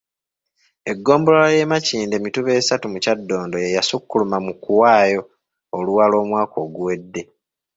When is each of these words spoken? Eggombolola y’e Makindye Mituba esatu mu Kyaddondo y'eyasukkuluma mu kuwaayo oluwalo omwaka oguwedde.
Eggombolola 0.91 1.47
y’e 1.55 1.65
Makindye 1.71 2.17
Mituba 2.23 2.51
esatu 2.61 2.85
mu 2.93 2.97
Kyaddondo 3.03 3.55
y'eyasukkuluma 3.63 4.37
mu 4.45 4.53
kuwaayo 4.63 5.21
oluwalo 5.77 6.15
omwaka 6.23 6.55
oguwedde. 6.65 7.21